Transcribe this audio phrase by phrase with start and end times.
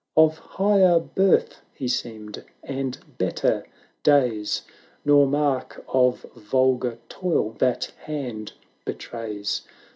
[0.17, 3.67] Of higher birth he seemed, and better
[4.01, 4.63] days,
[5.05, 8.53] Xor mark of vulgar toil that hand
[8.83, 9.61] betrays.